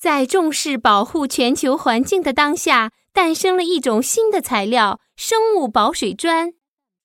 [0.00, 6.54] 在重视保护全球环境的当下，诞生了一种新的材料——生物保水砖，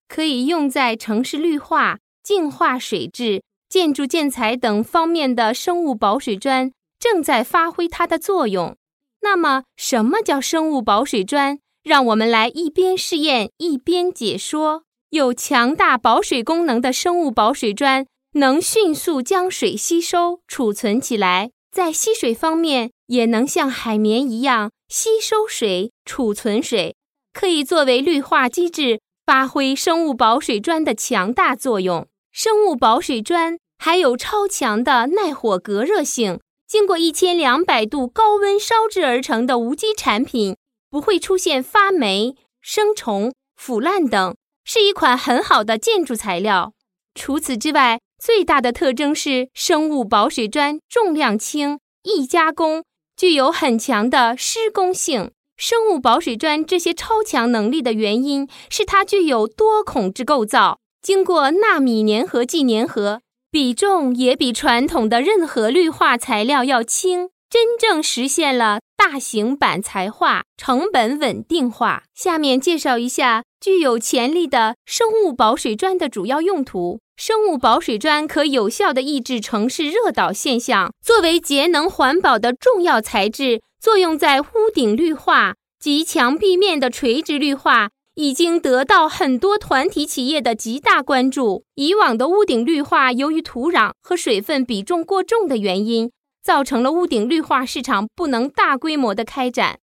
[0.07, 8.77] 可以用在城市绿化、净化水质、建筑建材等方面的生物保水砖正在发挥它的作用。
[9.23, 11.59] 那么，什么叫生物保水砖？
[11.83, 14.83] 让我们来一边试验一边解说。
[15.09, 21.51] 有强大保水功能的生物保水砖能迅速将水吸收、储存起来。
[21.75, 26.95] 在吸水方面，也能像海绵一样吸收水、储存水，
[27.33, 32.07] 可以作为绿化机制，发挥生物保水砖的强大作用。
[32.31, 40.55] 生物保水砖还有超强的耐火隔热性，经过一千两百度高温烧制而成的无机产品，
[40.89, 44.33] 不会出现发霉、生虫、腐烂等，
[44.63, 46.71] 是一款很好的建筑材料。
[47.13, 52.83] 除此之外，最大的特征是生物保水砖重量轻、易加工，
[53.15, 55.31] 具有很强的施工性。
[55.57, 72.05] 生物保水砖这些超强能力的原因是它具有多孔质构造，经过纳米粘合剂粘合，比重也比传统的任何氯化材料要轻，真正实现了大型板材化、成本稳定化。
[72.15, 77.01] 下面介绍一下具有潜力的生物保水砖的主要用途。
[77.15, 80.91] 生物保水砖可有效地抑制城市热岛现象。
[81.05, 91.63] 作为节能环保的重要材质，作用在屋顶绿化及墙壁面的垂直绿化，已经得到很多团体企业的极大关注。
[91.75, 96.09] 以往的屋顶绿化，由于土壤和水分比重过重的原因，
[96.45, 99.79] 造成了屋顶绿化市场不能大规模的开展。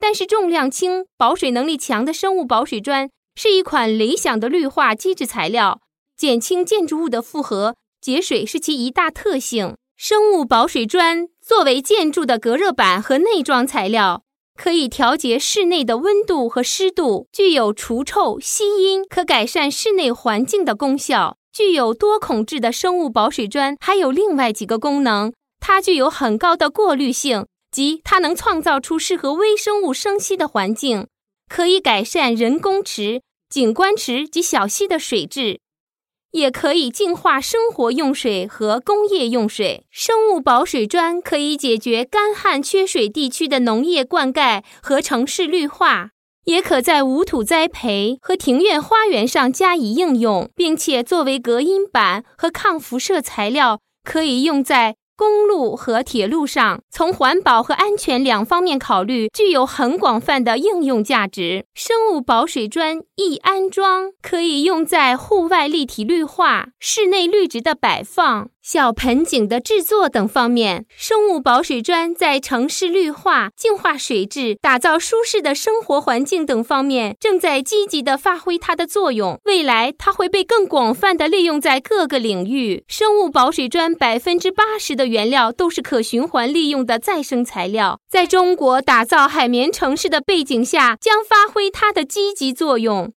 [0.00, 5.80] 但是，重量轻、保水能力强的生物保水砖是一款理想的绿化基质材料。
[6.16, 9.76] 减轻建筑物的负荷，节水是其一大特性。
[9.96, 14.22] 生物保水砖作为建筑的隔热板和内装材料，
[14.58, 21.36] 可以调节室内的温度和湿度，具有除臭、吸音、可改善室内环境的功效。
[21.52, 31.06] 具有多孔质的生物保水砖还有另外几个功能：它具有很高的过滤性，即它能创造出适合微生物生息的环境，
[31.48, 35.60] 可以改善人工池、景观池及小溪的水质。
[36.32, 39.84] 也可以净化生活用水和工业用水。
[39.90, 46.10] 生物保水砖可以解决干旱缺水地区的农业灌溉和城市绿化，
[46.44, 54.94] 也可在无土栽培和庭院花园上加以应用，并且作为隔音板和抗辐射材料，可以用在。
[55.20, 61.66] 公路和铁路上，从环保和安全两方面考虑，具有很广泛的应用价值。
[61.74, 68.48] 生物保水砖易安装，可以用在户外立体绿化、室内绿植的摆放。
[68.62, 79.40] 小盆景的制作等方面，生物保水砖在城市绿化、净化水质、打造舒适的生活环境等方面正在积极地发挥它的作用。
[79.44, 82.84] 未来，它会被更广泛地利用在各个领域。
[82.86, 93.12] 生物保水砖百分之八十的原料都是可循环利用的再生材料，在中国打造海绵城市的背景下，将发挥它的积极作用。